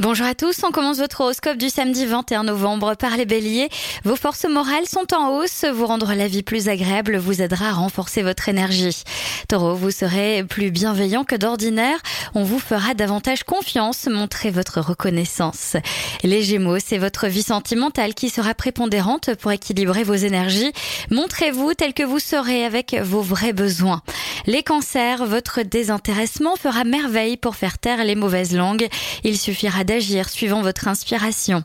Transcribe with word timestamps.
Bonjour 0.00 0.26
à 0.26 0.34
tous, 0.34 0.60
on 0.64 0.72
commence 0.72 0.98
votre 0.98 1.20
horoscope 1.20 1.56
du 1.56 1.70
samedi 1.70 2.04
21 2.04 2.42
novembre 2.42 2.96
par 2.96 3.16
les 3.16 3.26
béliers. 3.26 3.68
Vos 4.02 4.16
forces 4.16 4.44
morales 4.44 4.86
sont 4.88 5.14
en 5.14 5.36
hausse, 5.36 5.64
vous 5.72 5.86
rendre 5.86 6.14
la 6.14 6.26
vie 6.26 6.42
plus 6.42 6.68
agréable 6.68 7.16
vous 7.16 7.40
aidera 7.40 7.68
à 7.68 7.72
renforcer 7.72 8.22
votre 8.24 8.48
énergie. 8.48 9.04
Taureau, 9.46 9.76
vous 9.76 9.92
serez 9.92 10.42
plus 10.42 10.72
bienveillant 10.72 11.22
que 11.22 11.36
d'ordinaire, 11.36 11.96
on 12.34 12.42
vous 12.42 12.58
fera 12.58 12.94
davantage 12.94 13.44
confiance, 13.44 14.08
montrez 14.10 14.50
votre 14.50 14.80
reconnaissance. 14.80 15.76
Les 16.24 16.42
gémeaux, 16.42 16.80
c'est 16.80 16.98
votre 16.98 17.28
vie 17.28 17.44
sentimentale 17.44 18.14
qui 18.14 18.30
sera 18.30 18.52
prépondérante 18.52 19.36
pour 19.36 19.52
équilibrer 19.52 20.02
vos 20.02 20.14
énergies, 20.14 20.72
montrez-vous 21.12 21.74
tel 21.74 21.94
que 21.94 22.02
vous 22.02 22.18
serez 22.18 22.64
avec 22.64 22.96
vos 23.00 23.22
vrais 23.22 23.52
besoins. 23.52 24.02
Les 24.46 24.62
cancers, 24.62 25.24
votre 25.24 25.62
désintéressement 25.62 26.56
fera 26.56 26.84
merveille 26.84 27.38
pour 27.38 27.56
faire 27.56 27.78
taire 27.78 28.04
les 28.04 28.14
mauvaises 28.14 28.54
langues. 28.54 28.88
Il 29.22 29.38
suffira 29.38 29.84
d'agir 29.84 30.28
suivant 30.28 30.60
votre 30.60 30.86
inspiration. 30.86 31.64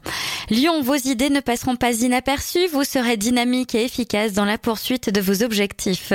Lion, 0.50 0.82
vos 0.82 0.96
idées 0.96 1.30
ne 1.30 1.42
passeront 1.42 1.76
pas 1.76 1.92
inaperçues. 1.92 2.68
Vous 2.72 2.86
serez 2.86 3.18
dynamique 3.18 3.76
et 3.76 3.84
efficace 3.84 4.32
dans 4.32 4.46
la 4.46 4.58
poursuite 4.58 5.10
de 5.10 5.20
vos 5.20 5.44
objectifs. 5.44 6.14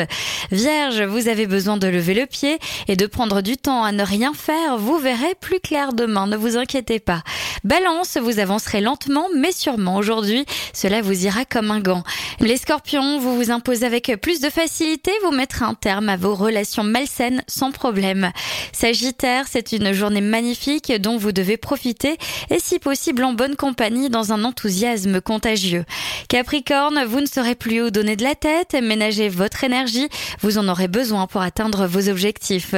Vierge, 0.52 1.02
vous 1.02 1.28
avez 1.28 1.46
besoin 1.46 1.76
de 1.76 1.86
lever 1.86 2.14
le 2.14 2.24
pied 2.24 2.58
et 2.88 2.96
de 2.96 3.06
prendre 3.06 3.42
du 3.42 3.58
temps 3.58 3.84
à 3.84 3.92
ne 3.92 4.02
rien 4.02 4.32
faire. 4.32 4.78
Vous 4.78 4.96
verrez 4.96 5.34
plus 5.38 5.60
clair 5.60 5.92
demain. 5.92 6.26
Ne 6.26 6.36
vous 6.38 6.56
inquiétez 6.56 6.98
pas. 6.98 7.22
Balance, 7.62 8.16
vous 8.16 8.38
avancerez 8.38 8.80
lentement 8.80 9.26
mais 9.36 9.52
sûrement 9.52 9.96
aujourd'hui. 9.96 10.46
Cela 10.72 11.02
vous 11.02 11.26
ira 11.26 11.44
comme 11.44 11.70
un 11.70 11.80
gant. 11.80 12.04
Les 12.40 12.56
scorpions, 12.56 13.18
vous 13.18 13.36
vous 13.36 13.50
imposez 13.50 13.84
avec 13.84 14.10
plus 14.22 14.40
de 14.40 14.48
facilité. 14.48 15.10
Vous 15.24 15.30
mettrez 15.30 15.66
un 15.66 15.74
terme 15.74 16.08
à 16.08 16.16
vos 16.16 16.34
relations 16.34 16.53
malsaines 16.84 17.42
sans 17.46 17.72
problème. 17.72 18.30
Sagittaire, 18.72 19.46
c'est 19.50 19.72
une 19.72 19.92
journée 19.92 20.20
magnifique 20.20 20.92
dont 21.00 21.16
vous 21.16 21.32
devez 21.32 21.56
profiter 21.56 22.16
et 22.50 22.58
si 22.58 22.78
possible 22.78 23.24
en 23.24 23.32
bonne 23.32 23.56
compagnie 23.56 24.10
dans 24.10 24.32
un 24.32 24.44
enthousiasme 24.44 25.20
contagieux. 25.20 25.84
Capricorne, 26.28 27.04
vous 27.04 27.20
ne 27.20 27.26
serez 27.26 27.54
plus 27.54 27.80
au 27.80 27.90
donner 27.90 28.16
de 28.16 28.22
la 28.22 28.34
tête, 28.34 28.74
ménagez 28.74 29.28
votre 29.28 29.64
énergie, 29.64 30.08
vous 30.40 30.58
en 30.58 30.68
aurez 30.68 30.88
besoin 30.88 31.26
pour 31.26 31.42
atteindre 31.42 31.86
vos 31.86 32.08
objectifs. 32.08 32.74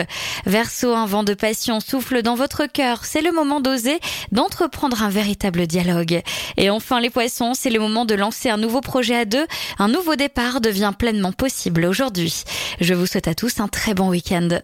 Verseau, 0.46 0.94
un 0.94 1.06
vent 1.06 1.24
de 1.24 1.34
passion 1.34 1.80
souffle 1.80 2.22
dans 2.22 2.34
votre 2.34 2.66
cœur, 2.66 3.04
c'est 3.04 3.22
le 3.22 3.32
moment 3.32 3.60
d'oser, 3.60 3.98
d'entreprendre 4.32 5.02
un 5.02 5.10
véritable 5.10 5.66
dialogue. 5.66 6.22
Et 6.56 6.70
enfin 6.70 7.00
les 7.00 7.10
poissons, 7.10 7.54
c'est 7.54 7.70
le 7.70 7.80
moment 7.80 8.04
de 8.04 8.14
lancer 8.14 8.50
un 8.50 8.56
nouveau 8.56 8.80
projet 8.80 9.16
à 9.16 9.24
deux, 9.24 9.46
un 9.78 9.88
nouveau 9.88 10.16
départ 10.16 10.60
devient 10.60 10.92
pleinement 10.96 11.32
possible 11.32 11.84
aujourd'hui. 11.84 12.44
Je 12.80 12.94
vous 12.94 13.06
souhaite 13.06 13.28
à 13.28 13.34
tous 13.34 13.60
très 13.68 13.94
bon 13.94 14.08
week-end. 14.08 14.60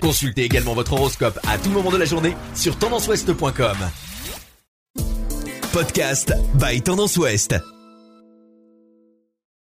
Consultez 0.00 0.44
également 0.44 0.74
votre 0.74 0.92
horoscope 0.92 1.38
à 1.48 1.58
tout 1.58 1.70
moment 1.70 1.90
de 1.90 1.96
la 1.96 2.04
journée 2.04 2.36
sur 2.54 2.78
tendanceouest.com. 2.78 3.76
Podcast 5.72 6.32
by 6.54 6.80
Tendance 6.82 7.16
Ouest. 7.16 7.54